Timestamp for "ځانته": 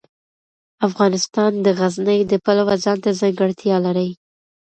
2.83-3.09